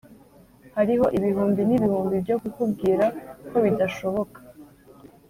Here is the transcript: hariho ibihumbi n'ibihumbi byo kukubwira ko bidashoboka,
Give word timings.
hariho 0.75 1.05
ibihumbi 1.17 1.61
n'ibihumbi 1.65 2.15
byo 2.23 2.35
kukubwira 2.41 3.05
ko 3.49 3.57
bidashoboka, 3.65 4.39